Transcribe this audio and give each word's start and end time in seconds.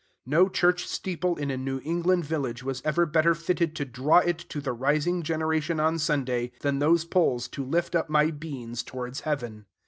No 0.25 0.49
church 0.49 0.87
steeple 0.87 1.35
in 1.37 1.51
a 1.51 1.57
New 1.57 1.79
England 1.85 2.25
village 2.25 2.63
was 2.63 2.81
ever 2.83 3.05
better 3.05 3.35
fitted 3.35 3.75
to 3.75 3.85
draw 3.85 4.21
to 4.21 4.29
it 4.29 4.47
the 4.63 4.73
rising 4.73 5.21
generation 5.21 5.79
on 5.79 5.99
Sunday, 5.99 6.53
than 6.61 6.79
those 6.79 7.05
poles 7.05 7.47
to 7.49 7.63
lift 7.63 7.93
up 7.93 8.09
my 8.09 8.31
beans 8.31 8.81
towards 8.81 9.19
heaven. 9.19 9.67